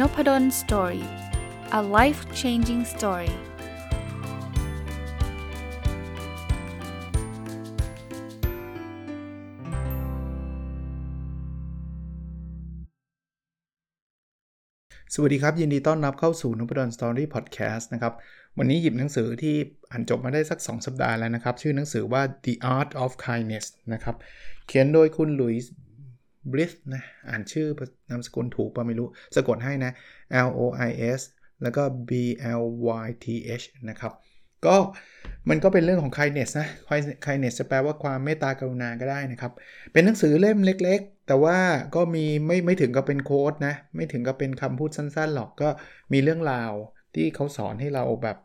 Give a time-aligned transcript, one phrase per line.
[0.00, 1.06] นพด ล story
[1.78, 3.32] a life changing story
[15.14, 18.12] สวัสดีครับ ยินดีต้อนรับเข้าสู่น p ด d o สตอรี่พอดแคสต์นะครับ
[18.58, 19.56] วันนี้หยิบหนังสือที่
[19.90, 24.16] อ่านจบมาได้สัก 2 สัปดาห์แล้วนะครับ ชื่อหนังสือว่า The Art of Kindness นะครับ
[24.66, 25.72] เขียนโดยคุณลุยส์
[26.52, 27.66] บริสนะ อ่านชื่อ
[28.10, 29.92] นามสกุลถูกป่ะไม่รู้ สะกดให้นะ
[30.46, 31.20] L O I S
[31.62, 32.10] แล้วก็ B
[32.60, 32.62] L
[33.04, 33.26] Y T
[33.60, 34.12] H นะครับ
[34.66, 34.76] ก็
[35.50, 36.68] มันก็เป็นเรื่องของ kindness นะ
[37.24, 39.52] kindness จะแปลว่าความเมตตากรุณาก็ได้นะครับ
[39.92, 41.58] เป็นหนังสือเล่มเล็กๆ แต่ว่า
[41.94, 45.68] ก็มีไม่ไม่ถึงกับเป็นโค้ดนะ ไม่ถึงกับเป็นคำพูดสั้นๆหรอก ก็
[46.12, 46.72] มีเรื่องราว
[47.14, 48.36] ที่เขาสอนให้เราแบบ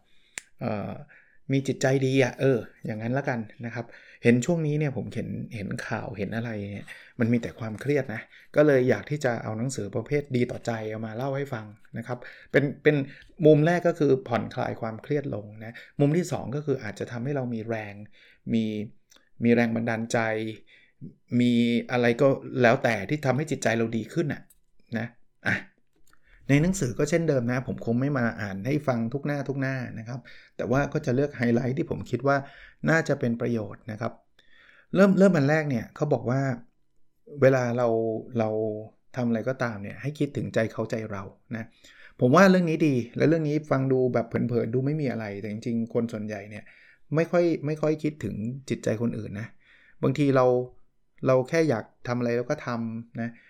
[1.52, 3.86] มีจิตใจดีอะ่ะเออ อย่างนั้นละกันนะครับ
[4.24, 6.86] เห็นช่วงนี้เนี่ยผมเห็นเห็นข่าวเห็นอะไรเนี่ย
[7.20, 8.22] มันมีแต่ความเครียดนะ
[8.56, 11.66] ก็เลยอยากที่จะเอาหนังสือประเภทดีต่อใจเอามาเล่าให้ฟัง
[11.98, 12.18] นะครับ
[12.52, 12.96] เป็นเป็น
[13.46, 17.96] มุมแรกก็คือผ่อนคลายความเครียดลงนะ มุมที่ 2 ก็คืออาจจะทำให้เรามีแรง
[18.54, 18.64] มี
[19.44, 20.18] มีแรงบันดาลใจ
[21.40, 21.54] มี
[21.92, 22.28] อะไรก็
[22.62, 24.42] แล้วแต่ที่ทำให้จิตใจเราดีขึ้นน่ะ
[24.98, 25.08] นะ
[25.48, 25.56] อะ
[26.50, 30.20] ในหนังสือก็เช่นเดิมนะ ผมคงไม่มาอ่านให้ฟังทุกหน้าทุกหน้านะครับ
[30.58, 32.38] แต่ว่าก็จะเลือกไฮไลท์ที่ผมคิดว่า
[32.90, 34.14] น่าจะเป็นประโยชน์นะครับ
[34.96, 36.42] เริ่มเริ่มอันแรกเนี่ยเขาบอกว่า
[37.42, 37.88] เวลาเรา
[38.40, 38.50] เรา
[39.16, 41.24] ทำอะไรก็ตามเนี่ยให้คิดถึงใจเขาใจเรา
[41.56, 41.66] นะ
[42.20, 46.64] ผมว่าเรื่องนี้ดีและเรื่องนี้ฟังดูแบบเผินๆดูไม่มีอะไร แต่จริงๆ คนส่วนใหญ่เนี่ย
[47.16, 48.36] ไม่ค่อยไม่ค่อยคิดถึง
[48.70, 49.48] จิตใจคนอื่นนะ
[50.04, 50.46] บางทีเรา
[51.28, 53.49] เราแค่อยากทำอะไรแล้วก็ทำนะเ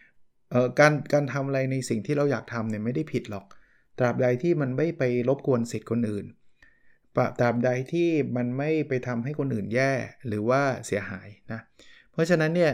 [0.80, 3.46] การการทำอะไรในสิ่งที่เราอยากทำเนี่ยไม่ได้ผิดหรอก
[4.00, 6.26] ตราบใดที่มันไม่ไปรบกวนสิทธิ์คนอื่น
[7.40, 9.92] ตราบใดที่มันไม่ไปทำให้คนอื่นแย่
[10.28, 11.60] หรือว่าเสียหายนะ
[12.12, 12.72] เพราะฉะนั้นเนี่ย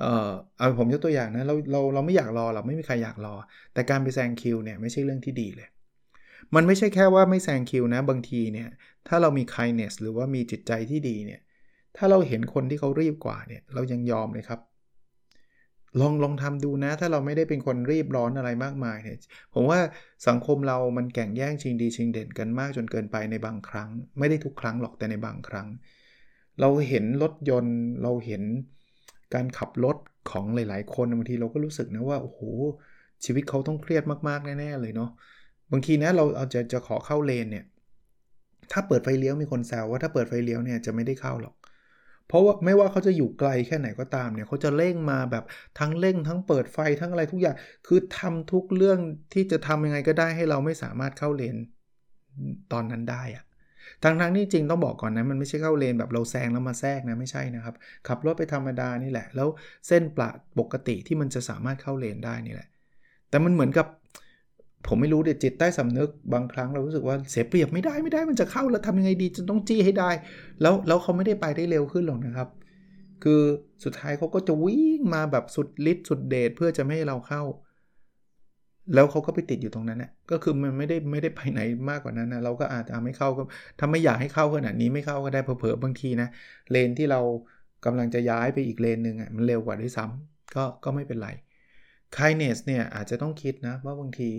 [0.00, 3.34] เออเอาผมยกตัวอย่างนะเราเราเราไม่อยากรอเราไม่มีใครอยากรอ
[3.74, 5.68] แต่การไปแซงคิวเนี่ยไม่ใช่เรื่องที่ดีเลย
[6.54, 8.68] มันไม่ใช่แค่ว่าไม่แซงคิวนะบางทีเนี่ย
[9.08, 11.40] ถ้าเรามี kindness หรือว่ามีจิตใจที่ดีเนี่ย
[11.96, 14.60] ถ้าเราเห็นคนที่เขารีบกว่าเนี่ยเรายังยอมเลยครับ
[16.00, 19.18] ลองลองทำดูนะ ถ้าเราไม่ได้เป็นคนรีบร้อนอะไรมากมายเนี่ย
[19.54, 19.78] ผมว่า
[20.28, 23.88] สังคมเรามันแข่งแย่งชิงดีชิงเด่นกันมากจนเกินไปในบางครั้ง
[24.18, 25.68] ไม่ได้ทุกครั้งหรอกแต่ในบางครั้ง
[26.60, 28.42] เราเห็นรถยนต์เราเห็น
[29.34, 29.96] การขับรถ
[30.30, 32.40] ของหลาย ๆ คนบางทีเราก็รู้สึกนะว่าโอ้โห
[33.24, 35.10] ชีวิตเขาต้องเครียดมากๆแน่ๆเลยเนาะ
[35.72, 37.64] บางทีนะเราเอาจะจะขอเข้าเลนเนี่ย
[38.72, 41.54] ถ้าเปิดไฟเลี้ยวมีคนแซวว่าถ้าเปิดไฟเลี้ยวเนี่ยจะไม่ได้เข้าหรอก
[42.28, 45.44] เพราะว่าไม่ว่าเขาจะอยู่ไกลแค่ไหนก็ตามเนี่ยเขาจะเร่งมาแบบ
[45.78, 47.56] ทั้งเร่งทั้งเปิดไฟทั้งอะไรทุกอย่าง
[47.86, 48.98] คือทำทุกเรื่อง
[49.32, 51.56] ที่จะทำยังไงก็ได้ให้เราไม่สามารถเข้าเลน
[52.72, 53.44] ตอนนั้นได้อะ
[54.04, 57.74] ทั้งทั้งนี่จริงต้องบอกก่อนนะมันไม่ใช่เข้าเลนแบบเราแซงแล้วมาแทรกนะไม่ใช่นะครับ
[58.08, 59.48] ขับรถไปธรรมดานี่แหละ แล้ว
[59.88, 62.68] เส้นปละปกติที่มันจะสามารถเข้าเลนได้นี่แหละ
[63.30, 63.86] แต่มันเหมือนกับ
[64.86, 70.10] ผมไม่รู้เดี๋ยจิตใต้สำนึกบางครั้งเรารู้สึกว่าเสียเปรียบไม่ได้ไม่ได้มันจะเข้าแล้วทำยังไงดีจนต้องจี้ให้ได้
[70.62, 72.48] แล้วแล้วเขาไม่ได้ไปได้เร็วขึ้นหรอกนะครับ
[73.22, 73.40] คือ
[73.84, 77.42] สุดท้ายเขาก็จะวิ่งมาแบบสุดฤทธิ์สุดเดชเพื่อจะไม่ให้เราเข้า
[78.94, 81.60] แล้วเขาก็ไปติดอยู่ตรงนั้นนะก็คือมันไม่ได้ไม่ได้ไปไหน
[81.90, 83.42] มากกว่านั้นนะเราก็อาจจะไม่เข้าก็
[83.78, 86.28] ถ้าไม่อยากให้เข้าขนาดนี้ไม่เข้าก็ได้เผลอๆบางทีนะ
[86.70, 87.20] เลนที่เรา
[87.84, 91.28] กำลังจะย้ายไปอีกเลนหนึ่งอะมันเร็วกว่าด้วยซ้ำก็ก็ไม่เป็นไร
[92.16, 94.30] kindness เนี่ยอาจจะต้องคิดนะว่าบางที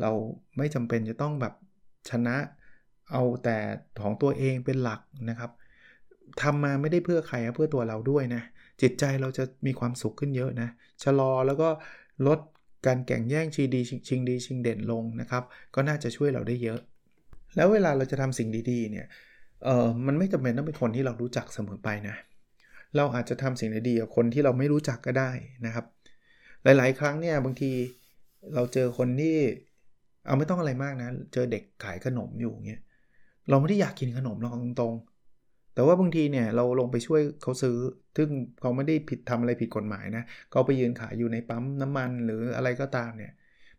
[0.00, 0.10] เรา
[0.56, 1.54] ไม่จำเป็นจะต้องแบบ
[2.10, 2.36] ชนะ
[3.12, 3.56] เอาแต่
[4.02, 5.50] ของตัวเองเป็นหลักนะครับ
[6.42, 8.42] ทำมาไม่ได้เพื่อใครเพื่อตัวเราด้วยนะ
[8.82, 10.68] จิตใจเราจะมีความสุขขึ้นเยอะนะ
[11.04, 11.68] ชะลอแล้วก็
[12.26, 12.38] ลด
[12.86, 15.42] การแข่งแย่งชิงดีชิงดีชิงเด่นลงนะครับ
[15.74, 16.80] ก็น่าจะช่วยเราได้เยอะ
[17.56, 19.06] แล้วเวลาเราจะทำสิ่งดีๆ เนี่ย
[19.64, 22.16] เออมันไม่จำเป็นต้องเป็นคนที่เรารู้จักเสมอไปนะ
[22.96, 25.30] เราอาจจะทำสิ่งดีๆกับคนที่เราไม่รู้จักก็ได้
[25.66, 25.84] นะครับ
[26.64, 27.70] หลายๆ ครั้งเนี่ยบางที
[28.54, 29.36] เราเจอคนที่
[30.26, 32.80] เอาไม่ต้องอะไรมากนะ เจอเด็กขายขนมอยู่เงี้ย
[33.50, 37.76] เราไม่ได้อยากกินขนมหรอกตรงๆ แต่ว่าบางทีเนี่ยเราลงไปช่วยเขาซื้อ
[38.16, 38.28] ซึ่ง
[38.60, 43.32] เขาไม่ได้ผิดทำอะไรผิดกฎหมายนะ เขาไปยืนขายอยู่ในปั๊มน้ำมันหรืออะไรก็ตามเนี่ย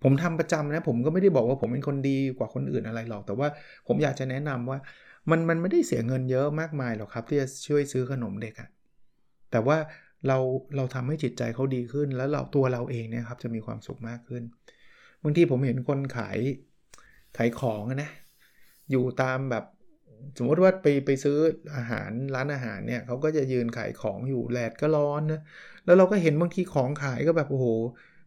[0.04, 3.48] ผมทำประจำนะ ผมก็ไม่ได้บอกว่าผมเป็นคนดีกว่าคนอื่นอะไรหรอก แต่ว่า
[3.88, 4.78] ผมอยากจะแนะนำว่า
[5.30, 8.70] มันมันไม่ได้เสียเงินเยอะมากมายหรอกครับ ที่จะช่วยซื้อขนมเด็กอะ
[9.52, 9.78] แต่ว่า
[10.28, 10.38] เรา
[10.76, 14.44] เราทำให้จิตใจเขาดีขึ้น แล้วเราตัวเราเองเนี่ยครับจะมีความสุขมากขึ้น
[15.24, 16.40] บางทีผมเห็นคนขาย
[17.38, 18.10] ขายของนะ
[18.92, 19.64] อยู่ตามแบบ
[20.38, 21.38] สมมติว่าไปไปซื้อ
[21.76, 25.42] อาหารร้านอาหารเนี่ยเขาก็จะยืนขายของอยู่แดดก็ร้อนนะ
[25.86, 27.68] แล้วเราก็เห็นบางทีของขายก็แบบโอ้โห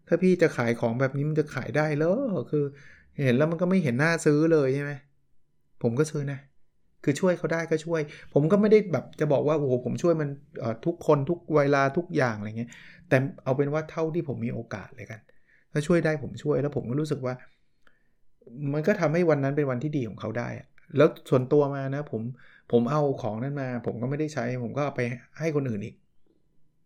[0.09, 2.13] ถ้าพี่จะขายของแบบนี้มันจะขายได้เลอ
[2.51, 2.65] คือ
[3.25, 4.93] เห็นแล้วมันก็ไม่เห็นหน้าซื้อเลยใช่ไหม
[5.83, 6.39] ผมก็ซื้อนะ
[7.05, 8.01] คือช่วยเขาได้ก็ช่วย
[8.33, 10.29] ผมก็ไม่ได้แบบจะบอกว่าโอ้โหผมช่วยมัน
[10.87, 12.71] ทุกคนทุกเวลาทุกอย่างอะไรเงี้ย
[13.09, 15.21] แต่เอาเป็นว่าเท่าที่ผมมีโอกาสเลยกัน
[15.73, 17.35] ถ้าช่วยได้ผมช่วย แล้วผมก็รู้สึกว่า
[18.73, 20.49] มันก็ทำให้วันนั้นเป็นวันที่ดีของเขาได้
[20.97, 22.23] แล้วส่วนตัวมานะผม
[22.73, 25.01] ผมเอาของนั้นมา ผมก็ไม่ได้ใช้ ผมก็ไป
[25.39, 25.95] ให้คนอื่นอีก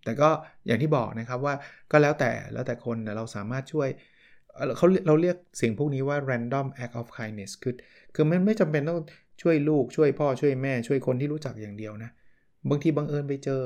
[0.05, 0.31] แต่ก็
[0.67, 1.55] อย่างที่บอกนะครับว่า
[1.91, 3.89] ก็แล้วแต่แล้วแต่คนเราสามารถช่วย
[4.77, 7.75] เขาเราเรียกสิ่งพวกนี้ว่า random act of kindness คือ
[8.15, 9.01] คือมันไม่จำเป็นต้อง
[9.43, 12.11] ช่วยลูกช่วยพ่อช่วยแม่ ช่วยคนที่รู้จักอย่างเดียวนะ
[12.71, 13.63] บางทีบังเอิญไปเจอ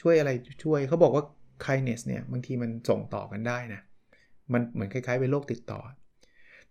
[0.00, 0.30] ช่วยอะไร
[0.64, 1.24] ช่วยเขาบอกว่า
[1.64, 3.80] kindness เนี่ยบางทีมันส่งต่อกันได้นะ
[4.52, 5.80] มันเหมือนคล้ายๆเป็นโรคติดต่อ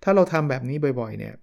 [0.03, 1.33] ถ้าเราทำแบบนี้บ่อยๆเนี่ย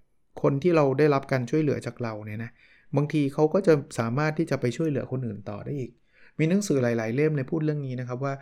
[0.41, 2.51] คนที่เราได้รับการช่วยเหลือจากเราเนี่ยนะ
[2.95, 5.91] บางทีเขาก็จะสามารถที่จะไปช่วยเหลือคนอื่นต่อได้อีก
[6.39, 8.33] มีหนังสือหลาย ๆ เล่มเลยพูดเรื่องนี้นะครับว่า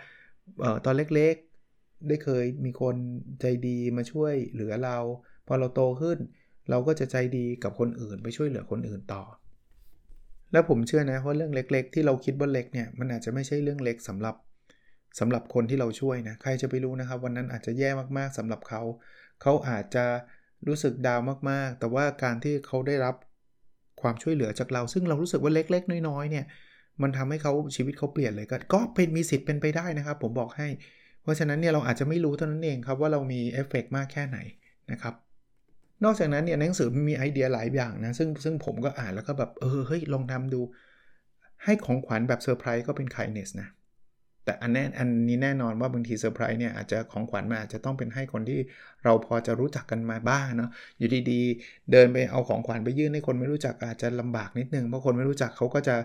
[0.64, 2.96] ออตอนเล็กๆ ได้เคยมีคน
[3.42, 4.98] ใจดีมาช่วยเหลือเรา
[5.48, 6.18] พอเราโตขึ้น
[6.70, 9.24] เราก็จะใจดีกับคนอื่น ไปช่วยเหลือคนอื่นต่อ
[10.52, 14.36] แล้วผมเชื่อนะว่าเรื่องเล็ก ๆ ที่เราคิดว่าเล็กเนี่ยมันอาจจะไม่ใช่เรื่องเล็กสำหรับ
[15.20, 18.82] สำหรับคนที่เราช่วยนะใครจะไปรู้นะครับ วันนั้นอาจจะแย่มากๆสำหรับเขา
[19.42, 20.06] เขาอาจจะ
[20.68, 21.20] รู้สึกดาว
[21.50, 23.16] มากๆ แต่ว่าการที่เขาได้รับ
[24.02, 26.46] ความช่วยเหลือจากเรา ซึ่งเรารู้สึกว่าเล็ก ๆ น้อยๆเนี่ย
[27.02, 30.68] มันทำให้เขาชีวิตเขาเปลี่ยนเลยก็ก็เป็นมีสิทธิ์เป็นไปได้นะครับ ผมบอกให้
[31.22, 34.38] เพราะฉะนั้นเนี่ยเราอาจจะไม่รู้เท่านั้นเองครับว่าเรามีเอฟเฟกมากแค่ไหน
[34.92, 35.14] นะครับ
[36.04, 40.62] นอกจากนั้นเนี่ยหนังสือมีไอเดียหลายอย่างนะซึ่งซึ่งผมก็อ่านแล้วก็แบบเออเฮ้ยลองทำดู
[41.64, 43.70] ให้ของขวัญแบบเซอร์ไพรส์ก็เป็น kindness นะ
[44.44, 48.60] แต่อันแน่อันนี้แน่นอนว่าบางทีเซอร์ไพรส์เนี่ยอาจจะของขวัญมันอาจจะต้องเป็นให้คนที่
[49.04, 55.96] เราพอจะรู้จักกันมาบ้างเนาะอยู่ดีๆ เดินไปเอาของขวัญไปยื่นให้คนไม่รู้จักอาจจะลำบากนิดนึงเพราะคนไม่รู้จักเขาก็จะ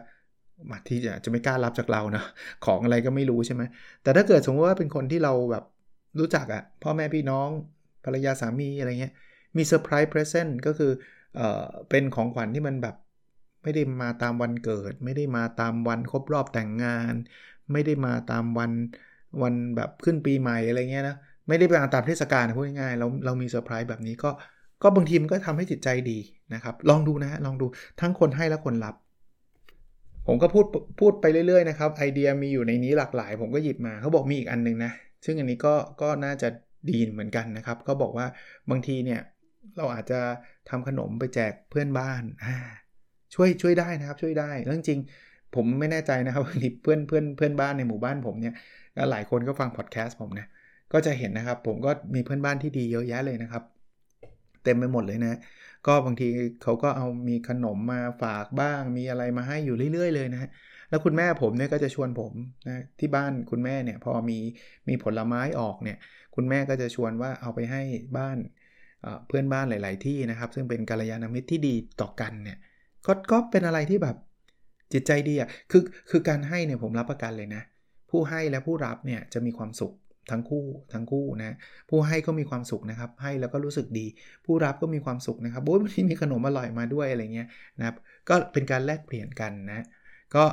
[0.70, 2.22] มาที่จะจะไม่กล้ารับจากเราเนาะ
[2.62, 3.62] ของอะไรก็ไม่รู้ใช่ไหม
[4.02, 5.62] แต่ถ้าเกิดสมมติว่าเป็นคนที่เราแบบ
[6.18, 7.48] รู้จักอะพ่อแม่พี่น้อง
[8.04, 9.12] ภรรยาสามีอะไรเงี้ย
[9.56, 10.86] มี surprise present ก็คือ
[11.32, 11.42] เอ่อ
[11.88, 12.94] เป็นของขวัญที่มันแบบ
[13.62, 17.14] ไม่ได้มาตามวันเกิด ไม่ได้มาตามวันครบรอบแต่งงาน
[17.72, 18.72] ไม่ได้มาตามวัน
[19.42, 21.16] วันแบบขึ้นปีใหม่อะไรเงี้ยนะ
[21.48, 24.30] ไม่ได้ไปตามเทศกาลพูดง่ายๆเราเรามีเซอร์ไพรส์แบบนี้ก็
[24.82, 26.18] ก็บางทีมันก็ทำให้จิตใจดี
[26.54, 27.66] นะครับ ลองดูนะลองดู
[28.00, 28.94] ทั้งคนให้และคนรับ
[30.26, 30.66] ผมก็พูด
[31.00, 34.92] พูดไปเรื่อยๆนะครับไอเดียมีอยู่ในนี้หลากหลาย ผมก็หยิบมาเขาบอกมีอีกอันนึงนะ
[35.24, 36.48] ซึ่งอันนี้ก็ก็น่าจะ
[36.90, 38.26] ดีเหมือนกันนะครับเขาบอกว่า
[38.70, 39.20] บางทีเนี่ย
[39.76, 40.20] เราอาจจะ
[40.70, 42.22] ทำขนมไปแจกเพื่อนบ้าน
[43.34, 45.00] ช่วยช่วยได้นะครับช่วยได้แล้วจริง
[45.56, 48.56] ผมไม่แน่ใจนะครับที่เพื่อนเพื่อนเพื่อนบ้านในหมู่บ้านผมเนี่ย
[49.10, 50.46] หลายคนก็ฟังพอดแคสต์ผมนะ
[50.92, 53.62] ก็จะเห็นนะครับ ผมก็มีเพื่อนบ้านที่ดีเยอะแยะเลยนะครับ
[54.64, 55.38] เต็มไปหมดเลยนะ
[55.86, 56.28] ก็บางที
[56.62, 60.48] เขาก็เอามีขนมมาฝากบ้าง มีอะไรมาให้อยู่เรื่อย ๆ เลยนะฮะ
[60.88, 62.32] แล้วคุณแม่ผมเนี่ยก็จะชวนผม
[62.68, 64.38] นะที่บ้านคุณแม่เนี่ยพอมี
[64.88, 65.96] มีผลไม้ออกเนี่ย
[66.34, 67.82] คุณแม่ก็จะชวนว่าเอาไปให้
[68.16, 68.38] บ้าน
[69.26, 72.58] เพื่อนบ้านหลาย ๆ ที่นะครับ ซึ่งเป็นกาลยานมิตรที่ดีต่อกันเนี่ย
[73.06, 74.16] ก็ก็เป็นอะไรที่แบบ
[74.92, 77.62] จิตใจดีอะคือคือการให้เนี่ยผมรับประกันเลยนะ
[78.10, 79.94] ผู้ให้และผู้รับเนี่ยจะมีความสุข
[80.30, 81.56] ทั้งคู่ทั้งคู่นะ
[81.90, 84.06] ผู้ให้ก็มีความสุขนะครับ ให้แล้วก็รู้สึกดี
[84.46, 87.48] ผู้รับก็มีความสุขนะครับโอ้ยวันนี้มีขนมอร่อยมาด้วยอะไรเงี้ย
[87.78, 87.96] นะครับ
[88.28, 89.84] ก็เป็นการแลกเปลี่ยนกันนะ
[90.34, 90.44] ก็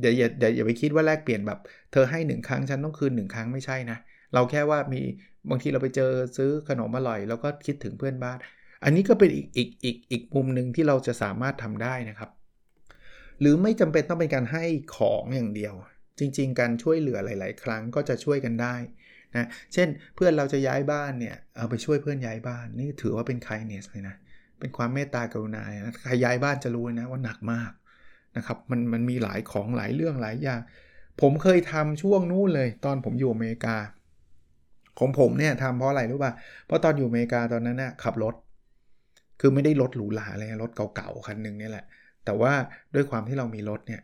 [0.00, 1.58] อย่าอย่าอย่าอย่าไปคิดว่าแลกเปลี่ยนแบบ
[1.92, 3.98] เธอให้หนึ่งครั้งฉันต้องคืนหนึ่งครั้งไม่ใช่นะ
[4.34, 5.00] เราแค่ว่ามี
[5.50, 8.38] บางทีเราไปเจอซื้อขนมอร่อย แล้วก็คิดถึงเพื่อนบ้าน
[8.84, 12.30] อันนี้ก็เป็นอีกอีกอีกอีกมุมหนึ่งที่เราจะสามารถทำได้นะครับ
[13.42, 14.64] หรือไม่จำเป็นต้องเป็นการให้
[14.96, 15.74] ของอย่างเดียว
[16.18, 18.74] จริง ๆ การช่วยเหลือหลาย ๆ ครั้งก็จะช่วยกันได้
[19.36, 24.16] นะเช่นเพื่อนเราจะย้ายบ้านเนี่ยเอาไปช่วยเพื่อนย้ายบ้านนี่ถือว่าเป็น kindness เลยนะ
[24.60, 27.72] เป็นความเมตตากรุณานะใครย้ายบ้านจะรู้นะว่าหนักมาก
[28.36, 30.60] นะครับมันมันมีหลายของหลายเรื่องหลายอย่าง
[31.20, 33.76] ผมเคยทำช่วงนู้นเลย ตอนผมอยู่อเมริกา
[34.98, 36.32] ของผมเนี่ยทำเพราะอะไรรู้ป่ะ
[36.66, 38.34] เพราะตอนอยู่อเมริกาตอนนั้นนะ่ะขับรถ
[39.40, 41.84] คือไม่ได้รถหรูหราอะไรรถเก่าๆคันนึงนี่แหละ
[42.24, 42.52] แต่ว่า
[42.94, 44.02] ด้วยความที่เรามีรถเนี่ย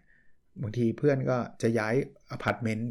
[0.63, 1.95] บางทีเพื่อนก็จะย้าย
[2.31, 2.91] อพาร์ตเมนต์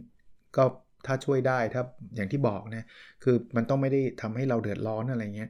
[0.57, 0.63] ก็
[1.05, 1.81] ถ้าช่วยได้ถ้า
[2.15, 2.85] อย่างที่บอกนะ
[3.23, 5.49] คือมันต้องไม่ได้ทำให้เราเดือดร้อนอะไรเงี้ย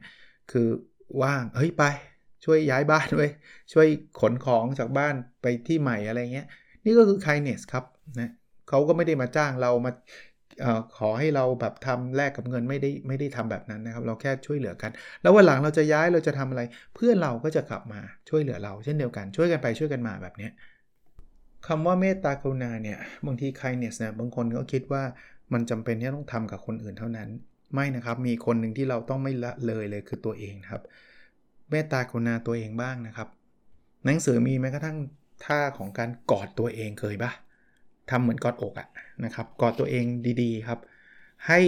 [0.50, 0.68] คือ
[1.22, 1.84] ว่างเฮ้ยไป
[2.44, 3.30] ช่วยย้ายบ้านด้วย
[3.72, 3.86] ช่วย
[4.20, 6.46] ขนของจากบ้านไปที่ใหม่อะไรเงี้ย
[6.84, 7.84] นี่ก็คือ kindness ครับ
[8.20, 8.30] นะ
[8.68, 9.92] เขาก็ไม่ได้มาจ้างเรามา
[10.98, 14.90] ขอให้เราแบบทำแลกกับเงินไม่ได้ไม่ได้ทำแบบนั้นนะครับ เราแค่ช่วยเหลือกัน
[15.22, 16.62] แล้ววันหลังเราจะย้ายเราจะทำอะไร
[16.94, 20.48] เพื่อนเราก็จะกลับมาช่วยเหลือเรา เช่นเดียวกันช่วยกันไปช่วยกันมาแบบนี้
[21.66, 25.02] คำว่าเมตตากรุณาเนี่ยบางที kindness เนี่ยบางคนก็คิดว่า
[25.52, 27.28] มันจำเป็นที่ต้องทำกับคนอื่นเท่านั้น
[27.74, 30.82] ไม่นะครับมีคนหนึ่งที่เราต้องไม่ละเลยเลยคือตัวเองครับ
[31.70, 33.28] เมตตากรุณาตัวเองบ้างนะครับ
[34.04, 34.96] หนังสือมีแม้กระทั่ง
[35.44, 37.32] ท่าของการกอดตัวเองเคยปะ
[38.10, 38.88] ทำเหมือนกอดอกอะ
[39.24, 40.04] นะครับกอดตัวเอง
[40.42, 40.80] ดีๆครับ
[41.46, 41.60] ให้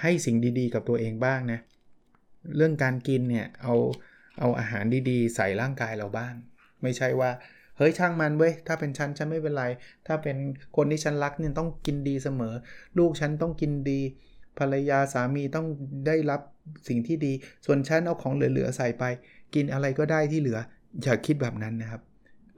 [0.00, 1.60] ให้สิ่งดีๆ กับตัวเองบ้างนะ
[2.56, 3.74] เรื่องการกินเนี่ยเอา
[4.38, 6.34] เอาอาหารดีๆ ใส่ร่างกายเราบ้าง
[6.82, 7.30] ไม่ใช่ว่า
[7.76, 9.64] เฮ้ยช่างมันเว้ยถ้าเป็นฉันฉันไม่เป็นไร
[10.06, 10.36] ถ้าเป็น
[10.76, 12.54] คนที่ฉันรักเนี่ยต้องกินดีเสมอ
[12.98, 14.00] ลูกฉันต้องกินดี
[14.58, 15.66] ภรรยาสามีต้อง
[16.06, 16.40] ได้รับ
[16.88, 17.32] สิ่งที่ดี
[17.66, 19.04] ส่วนฉันเอาของเหลือๆใส่ไป
[19.54, 20.58] กินอะไรก็ได้ที่เหลือ
[21.02, 22.02] อย่าคิดแบบนั้นนะครับ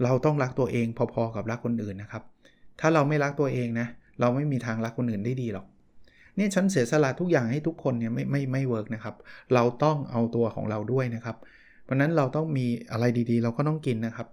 [0.03, 2.23] เราต้องรักตัวเองพอๆกับรักคนอื่นนะครับ
[2.81, 3.87] ถ้าเราไม่รักตัวเองนะ
[4.21, 5.67] เราไม่มีทางรักคนอื่นได้ดีหรอก
[6.39, 9.15] นี่ฉันเสียสละทุกอย่างให้ทุกคนเนี่ยไม่ไม่ไม่ work นะครับ
[9.55, 11.37] เราต้องเอาตัวของเราด้วยนะครับ
[11.85, 14.27] เพราะนั้นเราต้องมีอะไรดีๆ เราก็ต้องกินนะครับ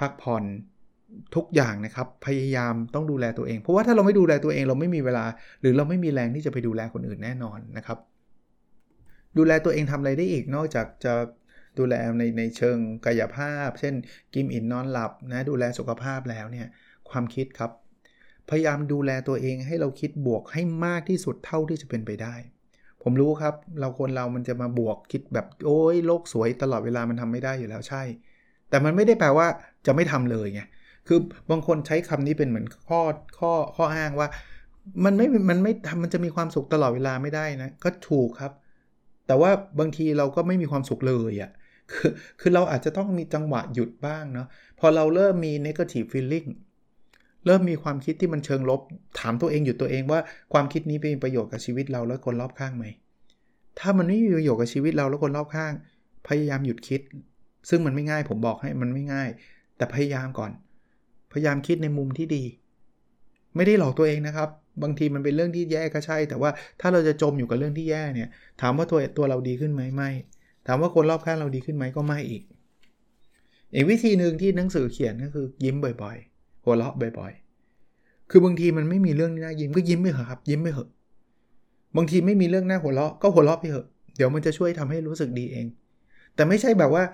[0.00, 0.44] พักผ่อน
[1.34, 5.24] ทุกอย่างนะครับ พยายามต้องดูแลตัวเอง เพราะว่าถ้าเราไม่ดูแลตัวเองเราไม่มีเวลา
[5.60, 7.98] หรือเราไม่มีแรงที่จะไปดูแลคนอื่นแน่นอนนะครับ
[9.38, 11.14] ดูแลตัวเองทำอะไรได้อีกนอกจากจะ
[11.78, 13.94] ดูแลในในเชิงกายภาพ เช่น
[14.34, 16.66] กินอิ่มนอนหลับนะดูแลสุขภาพแล้วเนี่ย
[17.10, 17.70] ความคิดครับ
[18.48, 22.34] พยายามดูแลตัวเองให้เราคิดบวกให้มากที่สุดเท่าที่จะเป็นไปได้
[23.02, 28.02] ผมรู้ครับ เราคนเรามันจะมาบวกคิดแบบโอ้ยโลกสวยตลอดเวลามันทำไม่ได้อยู่แล้วใช่
[28.68, 29.46] แต่มันไม่ได้แปลว่า
[29.86, 30.62] จะไม่ทำเลยไง
[31.06, 31.18] คือ
[31.50, 33.00] บางคนใช้คำนี้เป็นเหมือนข้อ
[33.38, 34.28] ข้อข้ออ้างว่า
[35.04, 38.52] มันไม่ มันไม่ทำมันจะมีความสุขตลอดเวลาไม่ได้นะ ก็ถูกครับ
[39.26, 41.50] แต่ว่าบางทีเราก็ไม่มีความสุขเลยอะ่ะ
[41.92, 44.46] คือคือเราอาจจะต้องมีจังหวะหยุดบ้างเนาะ
[44.80, 46.48] พอเราเริ่มมี negative feeling
[47.46, 48.80] เริ่มมีความคิดที่มันเชิงลบ
[49.18, 50.20] ถามตัวเองหยุดตัวเองว่า
[50.52, 52.84] ความคิดนี้เป็นประโยชน์กับชีวิตเราและคนรอบข้างไหม
[53.78, 55.72] ถ้ามันไม่มีประโยชน์กับชีวิตเราและคนรอบข้าง
[56.28, 57.00] พยายามหยุดคิด
[57.68, 59.28] ซึ่งมันไม่ง่ายผมบอกให้มันไม่ง่าย
[59.76, 60.50] แต่พยายามก่อน
[61.32, 62.44] พยายามคิดในมุมที่ดี
[63.56, 64.48] ไม่ได้หลอกตัวเองนะครับ
[64.82, 68.28] บางทีมันเป็นเรื่องที่แย่ก็ใช่ แต่ว่าถ้าเราจะจมอยู่กับเรื่องที่แย่เนี่ย
[68.60, 70.10] ถามว่าตัวตัวเราดีขึ้นไหมไม่
[70.66, 72.42] ถามว่าคนรอบข้างเราดีขึ้นไหมก็ไม่อีก
[73.74, 76.33] อีกวิธีหนึ่งที่หนังสือเขียนก็คือยิ้มบ่อยๆ
[76.64, 80.88] หัวเราะบ่อยๆ คือบางทีมันไม่มีเรื่องน่ายิ้มก็ยิ้มไปเถอะครับ ยิ้มไปเถอะ
[81.96, 85.66] บางทีไม่มีเรื่องน่าหัวเราะก็หัวเราะไปเถอะ เดี๋ยวมันจะช่วยทำให้รู้สึกดีเอง
[86.34, 87.04] แต่ไม่ใช่แบบว่า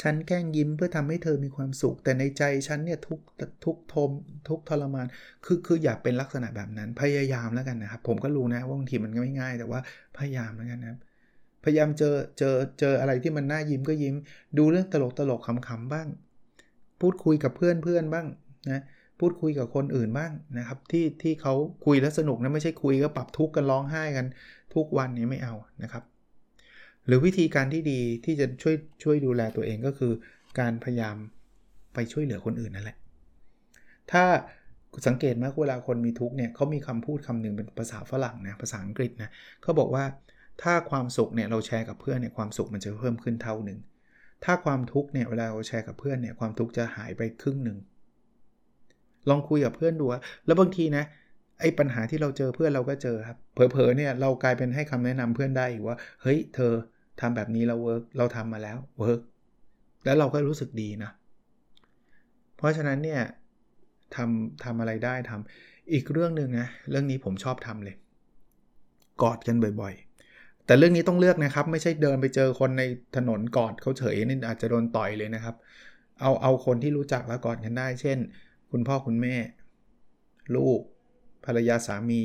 [0.00, 3.20] ฉันแกล้งยิ้มเพื่อทำให้เธอมีความสุข แต่ในใจฉันเนี่ยทุก
[3.64, 4.10] ทุกทม
[4.48, 5.06] ทุกทรมาน
[5.44, 9.80] คือคืออย่าเป็นลักษณะแบบนั้น พยายามแล้วกันนะครับ ผมก็รู้นะว่าบางทีมันก็ไม่ง่าย แต่ว่า
[10.16, 10.98] พยายามแล้วกันนะครับ
[11.64, 14.14] พยายามเจอเจอเจออะไรที่มันน่ายิ้มก็ยิ้ม
[14.58, 16.06] ดูเรื่องตลกตลกขำๆบ้าง
[17.00, 18.26] พูดคุยกับเพื่อนเพื่อนบ้าง
[18.70, 18.82] นะ
[19.20, 24.26] พูดคุยกับคนอื่นบ้างนะครับ ที่ที่เขาคุยแล้วสนุกนะไม่ใช่คุยก็ปรับทุกข์กันร้องไห้กัน
[24.74, 26.02] ทุกวันนี้ไม่เอานะครับ
[27.06, 30.12] หรือวิธีการที่ดีที่จะช่วยช่วยดูแลตัวเองก็คือ
[30.58, 31.16] การพยายาม
[31.94, 32.96] ไปช่วยเหลือคนอื่นนั่นแหละ
[34.12, 34.24] ถ้า
[35.06, 39.30] สังเกตไหมเวลาคนมีทุกข์เนี่ยเขามีคำพูดคำหนึ่งเป็นภาษาฝรั่งนะภาษาอังกฤษนะ
[39.62, 40.04] เขาบอกว่า
[40.62, 43.78] ถ้าความสุขเนี่ยเราแชร์กับเพื่อนเนี่ยความสุขมันจะเพิ่มขึ้นเท่าหนึ่ง
[44.44, 47.78] ถ้าความทุกข์เนี่ยเวลาเราแชร์กับเพื่อนเนี่ยความทุกข์จะหายไปครึ่งหนึ่ง
[49.28, 50.06] ลองคุยกับเพื่อนดู
[50.46, 51.04] แล้วบางทีนะ
[51.60, 56.72] ไอ้ปัญหาที่เราเจอเพื่อนเราก็เจอครับเผลอๆเนี่ยเรากลายเป็นให้คำแนะนำเพื่อนได้ว่า เฮ้ยเธอ
[57.20, 59.20] ทำแบบนี้เรา work เราทำมาแล้ว work
[60.04, 61.10] แล้วเราก็รู้สึกดีนะ
[62.56, 63.20] เพราะฉะนั้นเนี่ย
[64.16, 67.96] ทำทำอะไรได้ทำอีกเรื่องหนึ่งนะเรื่องนี้ผมชอบทำเลย
[69.22, 70.05] กอดกันบ่อยๆ
[70.66, 72.82] แต่เรื่องนี้ต้องเลือกนะครับ ไม่ใช่เดินไปเจอคนใน
[73.16, 75.56] ถนนกอดเขาเฉยนี่อาจจะโดนต่อยเลยนะครับ
[76.20, 78.18] เอาเอาคนที่รู้จักแล้วกอดกันได้ เช่น
[78.70, 79.34] คุณพ่อคุณแม่
[80.56, 80.80] ลูก
[81.44, 82.22] ภรรยาสามี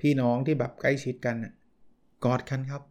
[0.00, 1.36] พี่น้องที่แบบใกล้ชิดกัน
[2.24, 2.82] กอดกันครับ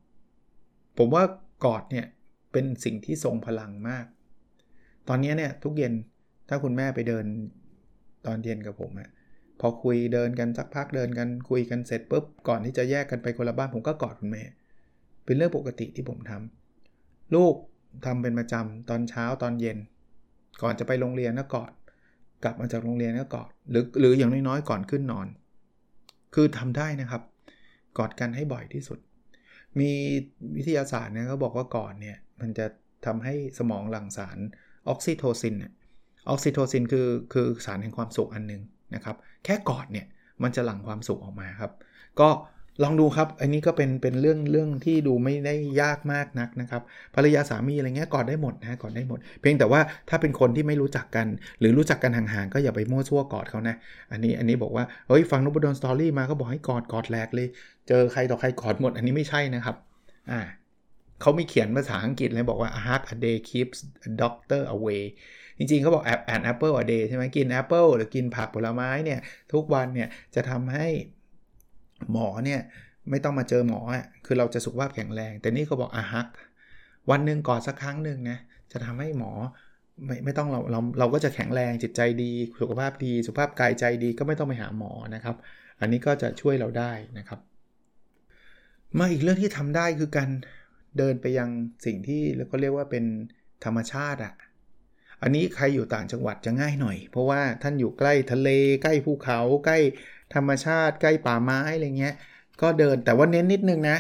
[0.98, 1.24] ผมว่า
[1.66, 2.06] กอดเนี่ย
[2.52, 4.06] เป็นสิ่งที่ทรงพลังมาก
[5.08, 5.94] ตอนนี้เนี่ยทุกเย็น
[6.50, 7.26] ถ้าคุณแม่ไปเดิน
[8.26, 9.10] ตอนเย็นกับผมอะ
[9.60, 14.44] พอคุยเดินกันสักพักเดินกันคุยกันเสร็จปุ๊บก่อนที่จะแยกกันไปคนละบ้านผมก็กอดคุณแม่
[15.26, 17.56] เป็นเรื่องปกติที่ผมทำลูก
[18.06, 19.78] ทำเป็นประจำตอนเช้าตอนเย็น
[20.62, 21.72] ก่อนจะไปโรงเรียนก็กอด
[22.44, 25.28] กลับมาจากโรงเรียนก็กอดหรือหรืออย่างน้อยๆก่อนขึ้นนอน
[26.36, 27.22] คือทำได้นะครับ
[27.98, 29.00] กอดกันให้บ่อยที่สุด
[29.80, 29.92] มี
[30.56, 32.66] วิทยาศาสตร์เนี่ยเขาบอกว่ากอดเนี่ยมันจะ
[33.06, 34.38] ทำให้สมองหลั่งสาร
[34.90, 35.56] ออกซิโทซิน
[36.30, 38.62] ออกซิโทซินคือคือสารแห่งความสุขอันหนึ่ง
[38.94, 39.16] นะครับ
[39.46, 40.06] แค่กอดเนี่ย
[40.44, 41.72] มันจะหลั่งความสุขออกมาครับ
[42.20, 42.30] ก็
[42.84, 46.82] ลองดูครับ อันนี้ก็เป็นเป็นเรื่องเรื่องที่ดูไม่ได้ยากมากนักนะครับ
[47.16, 51.28] ภรรยาสามีอะไรเงี้ยกอดได้หมดนะกอดได้หมด เพียงแต่ว่าถ้าเป็นคนที่ไม่รู้จักกัน
[51.60, 53.76] หรือรู้จักกันห่างๆก็อย่าไปมั่วซั่วกอดเขานะ
[54.12, 57.48] อันนี้อันนี้บอกว่าเฮ้ยฟังนพดล story มาก็บอกให้กอดกอดแหลกเลย
[57.88, 59.76] เจอใครต่อใครกอดหมด อันนี้ไม่ใช่นะครับ
[60.32, 60.40] อ่า
[61.22, 65.04] เขามีเขียนภาษาอังกฤษเลยบอกว่า a hug a day keeps a doctor away
[65.58, 66.04] จริงๆเขาบอก
[66.36, 69.20] an apple a day ใช่ไหมกินแอปเปิลหรือกินผักผลไม้เนี่ย
[69.54, 70.88] ทุกวันเนี่ย จะทำให้
[72.12, 72.62] หมอเนี่ย
[73.10, 76.28] ไม่ต้องมาเจอหมออะคือเราจะสุขภาพแข็งแรง แต่นี่เขาบอก a hug
[77.10, 78.38] วันหนึ่งก่อนสักครั้งหนึ่งนะ
[78.72, 79.32] จะทำให้หมอ
[80.06, 82.32] ไม่ไม่ต้องเราเราเราก็จะแข็งแรงจิตใจดี
[82.62, 85.36] สุขภาพดี สุขภาพกายใจดีก็ไม่ต้องไปหาหมอนะครับ
[85.80, 87.40] อันนี้ก็จะช่วยเราได้นะครับ
[89.00, 90.30] มาอีกเรื่องที่ทำได้คือการ
[90.98, 91.50] เดินไปยัง
[91.86, 93.06] สิ่งที่เราก็เรียกว่าเป็น
[93.66, 94.34] ธรรมชาติอะ่ะ
[95.22, 98.50] อันนี้ใครอยู่ต่างจังหวัดจะง่ายหน่อย เพราะว่าท่านอยู่ใกล้ทะเล
[98.84, 99.78] ใกล้ภูเขาใกล้
[100.36, 102.16] ธรรมชาติ ใกล้ป่าไม้อะไรเงี้ย
[102.62, 103.98] ก็เดินแต่ว่าเน้นนิดนึงนะ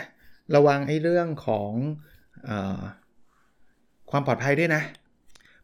[0.55, 1.71] ระวังไอ้เรื่องของ
[2.49, 2.51] อ
[4.11, 4.81] ความปลอดภัยด้วยนะ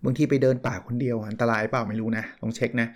[0.04, 2.88] บางทีไปเดินป่าคนเดียวอันตรายเปล่าไม่รู้นะลองเช็คนะ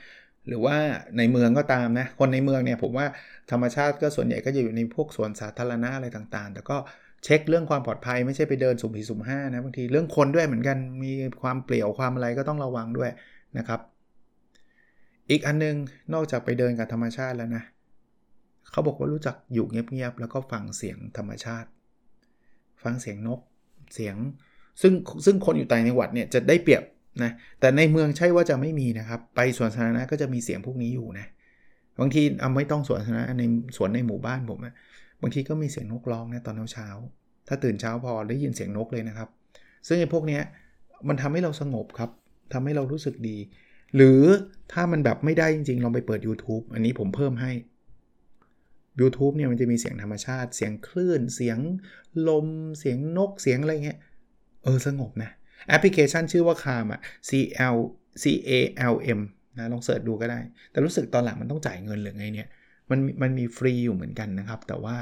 [0.47, 0.77] หรือว่า
[1.17, 3.05] ในเมืองก็ตามนะคนในเมืองเนี่ยผมว่า
[3.51, 6.77] ธรรมชาติก็ส่วนใหญ่ก็จะอยู่ในพวกสวนสาธารณะอะไรต่างๆ แต่ก็
[7.25, 13.11] เช็คเรื่องความปลอดภัยไม่ใช่ไปเดินสุ่มสี่สุ่มห้านะบางทีเรื่องคนด้วยเหมือนกันมีความเปลี่ยวความอะไรก็ต้องระวังด้วย
[13.57, 13.79] นะครับ
[15.29, 15.75] อีกอันนึง
[16.13, 17.63] นอกจากไปเดินกับธรรมชาติแล้วนะ
[18.71, 21.69] เขาบอกว่ารู้จักอยู่เงียบๆแล้วก็ฟังเสียงธรรมชาติ
[22.83, 23.39] ฟังเสียงนก
[23.93, 24.15] เสียง
[24.81, 24.93] ซึ่ง
[25.25, 26.83] ซึ่งคนอยู่ต่างจังหวัดเนี่ยจะได้เปรียบ
[27.23, 31.27] นะแต่ในเมืองใช่ว่าจะไม่มีนะครับ ไปสวนสาธารณะก็จะมีเสียงพวกนี้อยู่นะ
[31.99, 33.43] บางทีเอาไม่ต้องสวนสาธารณะใน
[33.77, 34.75] สวนในหมู่บ้านผมนะ
[35.21, 36.87] บางทีก็มีเสียงนกร้องนะตอนเช้า
[37.47, 39.29] ถ้าตื่นเช้าพอได้ยินเสียงนกเลยนะครับ
[39.87, 40.39] ซึ่งไอ้พวกนี้
[41.07, 42.09] มันทำให้เราสงบครับ
[42.53, 43.37] ทำให้เรารู้สึกดี
[43.95, 44.21] หรือ
[44.73, 47.51] ถ้ามันแบบไม่ได้จริงๆลองไปเปิด YouTube อันนี้ผมเพิ่มให้
[49.01, 51.59] YouTube เนี่ยมันจะมีเสียงธรรมชาติ เสียงคลื่น เสียง
[52.27, 52.47] ลม
[52.79, 53.99] เสียงนก เสียงอะไรเงี้ย
[54.63, 55.31] เออสงบนะ
[55.67, 57.31] แอปพลิเคชันชื่อว่า Calm อะ C
[57.75, 57.77] L
[58.21, 58.51] C A
[58.93, 59.21] L M
[59.57, 60.39] นะลอง search ดูก็ได้
[60.71, 62.47] แต่รู้สึกตอนหลังมันต้องจ่ายเงินหรือไงเนี่ย
[62.89, 64.95] มันมันมีฟรีอยู่เหมือนกันนะครับ แต่ว่า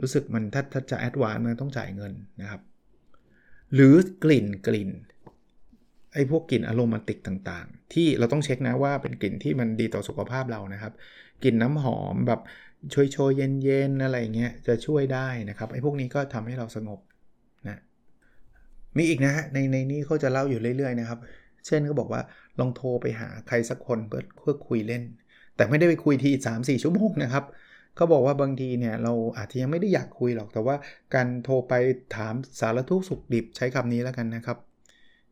[0.00, 2.60] รู้สึกมันถ้าถ้าจะ advance มันต้องจ่ายเงินนะครับ
[3.74, 4.90] หรือกลิ่นกลิ่น
[6.14, 10.92] ไอ้พวกกลิ่นอารมาติกต่างๆ ที่เราต้องเช็คนะว่าเป็นกลิ่นที่มันดีต่อสุขภาพเรานะครับ
[11.42, 12.40] กลิ่นน้ำหอมแบบ
[12.94, 13.30] ช่วยโชย
[13.62, 17.00] เย็นๆอะไรเงี้ยจะช่วยได้นะครับไอ้พวกนี้ก็ทำให้เราสงบ
[17.68, 17.80] นะ
[18.96, 21.18] มีอีกนะฮะในในนี้เขาจะเล่าอยู่เรื่อยๆนะครับ
[21.66, 22.22] เช่นเขาบอกว่า
[22.60, 25.02] ลองโทรไปหาใครสักคนเพื่อเพื่อคุยเล่น
[25.56, 27.44] แต่ไม่ได้ไปคุยทีสามสี่ชั่วโมงนะครับ
[27.96, 30.76] เขาบอกว่าบางทีเนี่ยเราอาจจะยังไม่ได้อยากคุยหรอก แต่ว่า
[31.14, 31.72] การโทรไป
[32.16, 34.58] ถามสารทุกสุขดิบใช้คำนี้แล้วกันนะครับ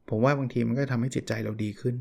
[0.09, 1.95] ผมว่าบางทีมันก็ทำให้จิตใจเราดีขึ้น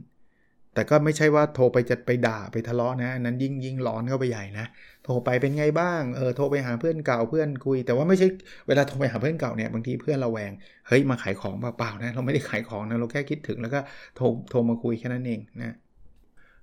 [0.73, 4.65] แต่ก็ไม่ใช่ว่าโทรไปจะไปด่าไปทะเลาะนะนั้นยิ่งยิ่งร้อนเข้าไปใหญ่นะ
[5.03, 8.27] โทรไปเป็นไงบ้าง เออโทรไปหาเพื่อนเก่าเพื่อนคุย แต่ว่าไม่ใช่
[8.67, 10.51] เวลาโทรไปหาเพื่อนเก่าเนี่ยบางทีเพื่อนเราแวง
[10.87, 13.79] เฮ้ยมาขายของเปล่าๆนะเราไม่ได้ขายของนะเราแค่คิดถึงแล้วก็
[14.15, 15.75] โทรโทรมาคุยแค่นั้นเองนะ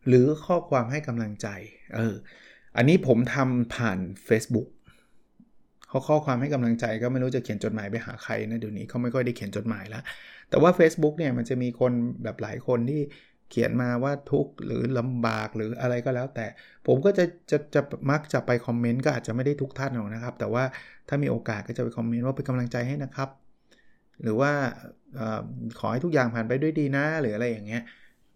[0.09, 1.49] หรือข้อความให้กำลังใจ
[1.95, 2.15] เออ
[2.77, 4.69] อันนี้ผมทำผ่าน Facebook
[5.89, 10.03] เขาข้อความให้กำลังใจก็ไม่รู้จะเขียนจดหมายไปหาใครนะเดี๋ยวนี้เขาไม่ค่อยได้เขียนจดหมายแล้ว
[10.51, 11.93] แต่ว่า Facebook เนี่ยมันจะมีคน
[12.23, 13.03] แบบหลายคนที่
[13.51, 16.47] เขียนมาว่าทุกข์หรือลำบากหรืออะไรก็แล้ว แต่
[16.87, 20.65] ผมก็จะจะจะมักจะไปคอมเมนต์ก็อาจจะไม่ได้ทุกท่านหรอกนะครับ แต่ว่า
[21.09, 23.29] ถ้ามีโอกาสก็จะไปคอมเมนต์ว่าเป็นกำลังใจให้นะครับ
[24.23, 24.53] หรือว่า
[25.19, 25.21] อ
[25.79, 27.83] ขอให้ทุกอย่างผ่านไปด้วยดีนะหรืออะไรอย่างเงี้ย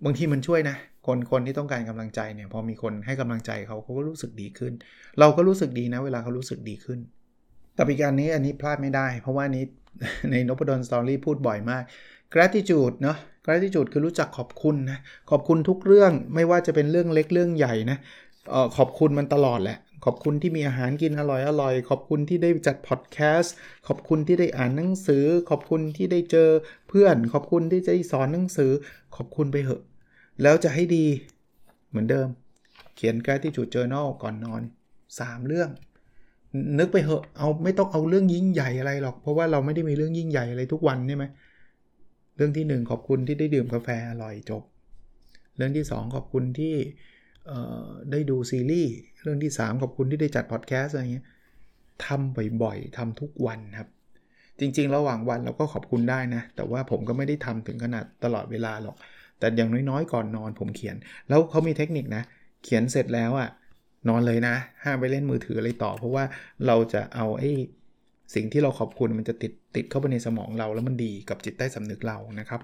[0.04, 4.72] บางทีมันช่วยนะ คนคนที่ต้องการกำลังใจเนี่ยพอมีคนให้กำลังใจเขาเขาก็รู้สึกดีขึ้น
[5.20, 6.98] เราก็รู้สึกดีนะ เวลาเขารู้สึกดีขึ้น
[7.78, 9.64] กับอีกการนี้อันนี้พลาดไม่ได้ เพราะว่านี้
[10.30, 11.82] ในนพดลสตอรี่พูดบ่อยมาก
[12.34, 14.98] gratitude เนาะ gratitude คือรู้จักขอบคุณนะ
[15.30, 17.98] ขอบคุณทุกเรื่องไม่ว่าจะเป็นเรื่องเล็กเรื่องใหญ่นะ
[18.52, 23.54] ออขอบคุณมันตลอดแหละ ขอบคุณที่มีอาหารกินอร่อยอร่อย ขอบคุณที่ได้จัดพอดแคสต์
[23.86, 26.48] ขอบคุณที่ได้อ่านหนังสือ ขอบคุณที่ได้เจอ
[26.88, 28.70] เพื่อน ขอบคุณที่จะสอนหนังสือ
[29.16, 29.82] ขอบคุณไปเหอะ
[30.42, 31.04] แล้วจะให้ดี
[31.88, 32.28] เหมือนเดิม
[32.96, 34.62] เขียนการที่จุดเจอ journal ก่อนนอน
[35.04, 35.70] 3 เรื่อง
[36.78, 41.24] นึกไปเหอะเอาไม่ต้องเอาเรื่องยิ่งใหญ่อะไรหรอก เพราะว่าเราไม่ได้มีเรื่องยิ่งใหญ่อะไรทุกวันใช่ไหม
[42.36, 44.62] เรื่องที่ 1 ขอบคุณที่ได้ดื่มกาแฟอร่อยจบ
[45.56, 46.74] เรื่องที่ 2 ขอบคุณที่
[48.10, 51.26] ได้ดูซีรีส์เรื่องที่ 3 ขอบคุณที่ได้จัดพอดแคสต์อะไรเงี้ย
[52.04, 53.88] ทำบ่อยๆทำทุกวันครับ
[54.60, 58.96] จริง ๆ ระหว่างวันเราก็ขอบคุณได้นะ แต่ว่าผมก็ไม่ได้ทำถึงขนาดตลอดเวลาหรอก
[59.40, 60.96] แต่อย่างน้อยๆ ก่อนนอนผมเขียน
[61.28, 62.22] แล้วเขามีเทคนิคนะ
[62.64, 63.48] เขียนเสร็จแล้วอะ่ะ
[64.08, 66.24] นอนเลยนะ ห้ามไปเล่นมือถืออะไรต่อ เพราะว่า
[66.66, 67.50] เราจะเอาไอ้
[68.34, 72.60] สิ่งที่เราขอบคุณมันจะติดติดเข้าไปในสมองเราแล้วมันดีกับจิตใต้สำนึกเรานะครับ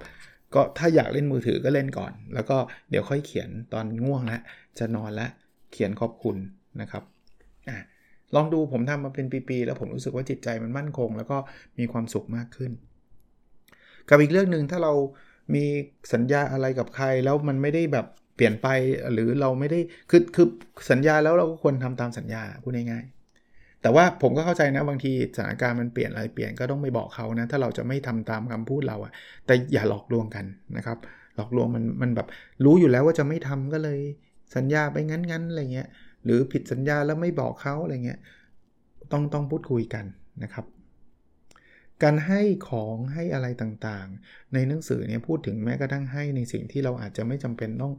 [0.55, 2.57] ก็ถ้าอยากเล่นมือถือก็เล่นก่อน แล้วก็
[2.91, 4.41] เดี๋ยวค่อยเขียนตอนง่วงแล้ว
[4.79, 5.31] จะนอนแล้ว
[5.73, 6.37] เขียนขอบคุณ
[6.81, 7.03] นะครับ
[7.69, 7.77] อะ
[8.35, 11.39] ลองดูผมทำมาเป็นปีๆแล้วผมรู้สึกว่าจิตใจมันมั่นคง แล้วก็
[11.79, 12.71] มีความสุขมากขึ้น
[14.09, 14.93] กับอีกเรื่องหนึ่งถ้าเรา
[15.55, 15.65] มี
[16.13, 18.07] สัญญาอะไรกับใครแล้วมันไม่ได้แบบ
[18.37, 18.69] เปลี่ยนไป
[19.13, 19.79] หรือเราไม่ได้
[20.11, 20.47] คือคือ
[20.91, 29.13] สัญญาแล้วเราก็ควรทำตามสัญญาพูดง่ายๆแต่ว่าผมก็เข้าใจนะบางทีสถานการณ์มันเปลี่ยนอะไรเปลี่ยนก็ต้องไปบอกเขานะถ้าเราจะไม่ทำตามคำพูดเราอะ
[29.47, 30.45] แต่อย่าหลอกลวงกัน
[30.77, 30.99] นะครับ
[31.37, 32.29] หลอกลวงมันมันแบบ
[32.65, 34.01] รู้อยู่แล้วว่าจะไม่ทำก็เลย
[34.57, 35.89] สัญญาไปงั้นๆอะไรเงี้ย
[36.25, 38.19] หรือผิดสัญญาแล้วไม่บอกเขาอะไรเงี้ย
[39.13, 40.05] ต้องต้องพูดคุยกัน
[40.43, 40.65] นะครับ
[42.03, 47.95] การให้ของให้อะไรต่างๆ ในหนังสือเนี่ยพูดถึงแม้กระทั่งให้ในสิ่งที่เราอาจจะไม่จำเป็นต้อง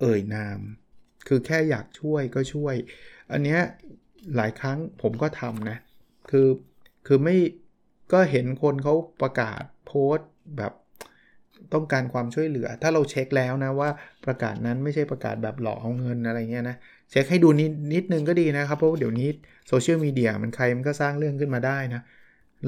[0.00, 0.60] เอ่ยนาม
[1.28, 2.74] คือแค่อยากช่วยก็ช่วย
[3.32, 3.60] อันเนี้ย
[4.36, 5.78] หลายครั้งผมก็ทำนะ
[6.30, 6.48] คือ
[7.06, 7.36] คือไม่
[8.12, 10.72] ก็เห็นคนเขาประกาศโพสต์แบบ
[11.74, 13.90] ต้องการความช่วยเหลือ ถ้าเราเช็คแล้วนะว่า
[14.26, 16.76] ประกาศนั้นไม่ใช่ประกาศแบบหลอกเอาเงินอะไรเงี้ยนะ
[17.10, 19.28] เช็คให้ดูนิดนิดนึงก็ดีนะครับ เพราะเดี๋ยวนี้
[19.68, 22.02] โซเชียลมีเดียมันใครมันก็สร้างเรื่องขึ้นมาได้นะ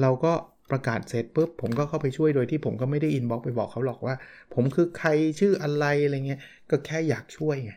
[0.01, 0.33] เราก็
[0.71, 4.15] ประกาศเสร็จปุ๊บผมก็เข้าไปช่วยโดยที่ผมก็ไม่ได้อินบ็อกไปบอกเขาหรอกว่า
[4.53, 7.73] ผมคือใครชื่ออะไรอะไรเงี้ยก็แค่อยากช่วยไง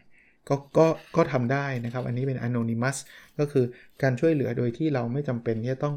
[0.49, 2.97] ก็ก็ก็ทำได้นะครับ อันนี้เป็น anonymous
[3.39, 3.65] ก็คือ
[4.03, 5.95] การช่วยเหลือโดยที่เราไม่จำเป็นที่จะต้อง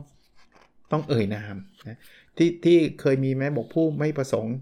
[0.91, 1.55] ต้องเอ่ยนาม
[1.87, 1.97] นะ
[2.37, 4.55] ที่ที่เคยมีแม้บอกผู้ไม่ประสงค์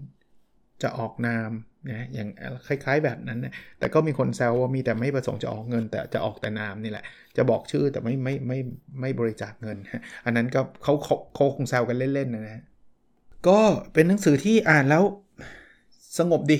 [0.82, 1.50] จะออกนาม
[1.88, 2.28] นะอย่าง
[2.66, 7.04] คล้าย ๆ แบบนั้นนะแต่ก็มีคนแซวว่ามีแต่ไม่ประสงค์จะออกเงิน แต่จะออกแต่นามนี่แหละ
[7.36, 8.58] จะบอกชื่อแต่ไม่ไม่ไม่
[9.00, 9.76] ไม่บริจาคเงิน
[10.24, 10.94] อันนั้นก็เขา
[11.34, 12.62] เขาคงแซวกันเล่นๆนะนะ
[13.48, 13.60] ก็
[13.92, 15.04] เป็นหนังสือที่อ่านแล้ว
[16.18, 16.58] สงบดี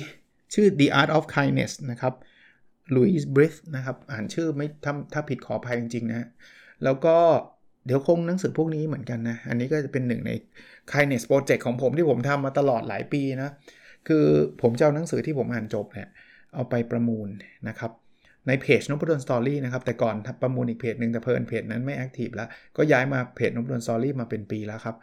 [0.55, 2.15] ชื่อ The Art of Kindness นะครับ
[2.95, 6.27] ลุยส์บริฟนะครับ อ่านชื่อไม่ถ้าถ้าผิดขออภัยจริง ๆ นะ
[6.85, 7.17] แล้วก็
[7.87, 10.33] เดี๋ยวคงหนังสือพวกนี้เหมือนกันนะ อันนี้ก็จะเป็นหนึ่งใน
[10.93, 13.51] Kindness Project ของผมที่ผมทำมาตลอดหลายปีนะ
[14.09, 14.27] คือ
[14.63, 16.09] ผมจะเอาหนังสือที่ผมอ่านจบเนี่ย
[16.55, 17.29] เอาไปประมูล
[17.69, 17.93] นะครับ
[18.47, 24.97] ในเพจนพดล story นะครับแต่ก่อนประมูลอีกเพจหนึ่งแต่เพิ่นเพจนั้นไม่ active แล้ว ก็ย้ายมาเพจนพดล story มาเป็นปีแล้วครับ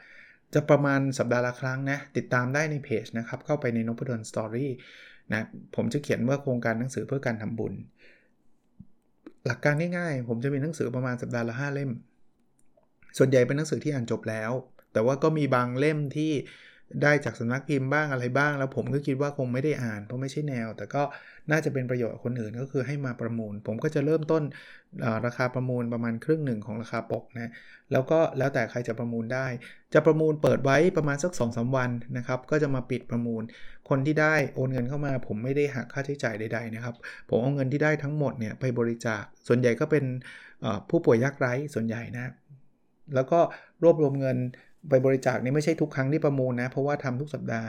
[0.53, 4.71] จะประมาณสัปดาห์ละครั้งนะ ติดตามได้ในเพจนะครับ เข้าไปในนพดลสตอรี่
[5.31, 5.41] นะ
[5.75, 7.73] ผมจะเขียนว่าโครงการหนังสือเพื่อการทำบุญ
[9.45, 11.91] หลักการง่ายๆผมจะมีหนังสือประมาณสัปดาห์ละ5เล่ม
[13.17, 14.51] ส่วนใหญ่เป็นหนังสือที่อ่านจบแล้ว
[14.93, 16.31] แต่ว่าก็มีบางเล่มที่
[17.03, 21.03] ได้จากสำนักพิมพ์บ้างอะไรบ้าง แล้วผมก็คิดว่าคงไม่ได้อ่านเพราะไม่ใช่แนว แต่ก็
[21.51, 24.43] น่าจะเป็นประโยชน์คนอื่นก็คือให้มาประมูล ผมก็จะเริ่มต้น
[25.25, 27.51] ราคาประมูลประมาณครึ่งหนึ่งของราคาปกนะ
[27.91, 29.47] แล้วก็แล้วแต่ใครจะประมูลได้
[29.93, 33.43] จะประมูลเปิดไว้ประมาณสัก2อสวันนะครับก็จะมาปิดประมูล
[33.89, 36.95] คนที่ได้โอนเงินเข้ามา ผมไม่ได้หักค่าใช้จ่ายใดๆนะครับ
[37.29, 40.05] ผมเอาเงินที่ได้ทั้งหมดเนี่ยไปบริจาค ส่วนใหญ่ก็เป็น
[40.89, 42.33] ผู้ป่วยยากไร้ส่วนใหญ่นะ
[43.15, 43.39] แล้วก็
[43.83, 44.37] รวบรวมเงิน
[44.89, 47.67] ไปบริจาคนี่ไม่ใช่ทุกครั้งที่ประมูลนะ เพราะว่าทำทุกสัปดาห์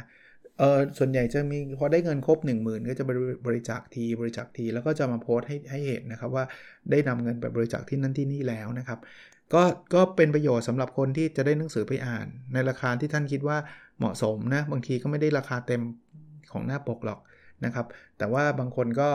[0.58, 3.04] เออส่วนใหญ่จะมีพอได้เงินครบ 1 0,000 ก็จะ
[3.46, 6.44] บริจาคทีบริจาคที แล้วก็จะมาโพสต์ให้ให้เห็นนะครับว่า
[6.90, 8.98] ได้นำเงินไปบริจาคที่นั่นที่นี่แล้วนะครับ
[9.54, 9.62] ก็
[9.94, 13.58] ก็เป็นประโยชน์สำหรับคนที่จะได้หนังสือไปอ่าน ในราคาที่ท่านคิดว่า
[13.98, 15.82] เหมาะสมนะบางทีก็ไม่ได้ราคาเต็ม
[16.52, 17.20] ของหน้าปกหรอก
[17.64, 17.86] นะครับ
[18.18, 19.10] แต่ว่าบางคนก็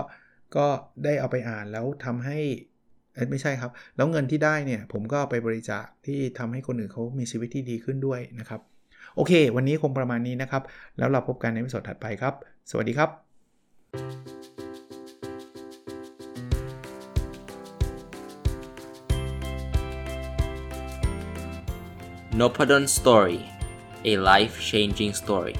[0.57, 0.67] ก็
[1.03, 2.39] ได้เอาไปอ่านแล้วทำให้
[3.32, 8.62] ไม่ใช่ครับ แล้วเงินที่ได้เนี่ยผมก็ไปบริจาคที่ทำให้คนอื่นเขามีชีวิตที่ดีขึ้นด้วยนะครับ
[9.15, 10.63] โอเค วันนี้คงประมาณนี้นะครับ
[10.97, 12.34] แล้วเราพบกันในวิดีโอถัดไปครับ
[12.69, 13.10] สวัสดีครับ
[22.39, 23.39] n o p a d o n Story
[24.12, 25.56] a life changing story